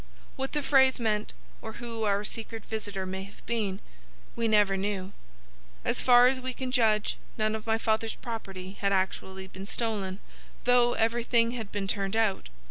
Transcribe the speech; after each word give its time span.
What 0.35 0.53
the 0.53 0.63
phrase 0.63 0.99
meant, 0.99 1.31
or 1.61 1.73
who 1.73 2.05
our 2.05 2.23
secret 2.25 2.65
visitor 2.65 3.05
may 3.05 3.21
have 3.25 3.45
been, 3.45 3.79
we 4.35 4.47
never 4.47 4.75
knew. 4.75 5.13
As 5.85 6.01
far 6.01 6.25
as 6.27 6.39
we 6.39 6.55
can 6.55 6.71
judge, 6.71 7.17
none 7.37 7.53
of 7.53 7.67
my 7.67 7.77
father's 7.77 8.15
property 8.15 8.71
had 8.81 8.89
been 8.89 8.97
actually 8.97 9.51
stolen, 9.65 10.19
though 10.63 10.93
everything 10.93 11.51
had 11.51 11.71
been 11.71 11.87
turned 11.87 12.15
out. 12.15 12.49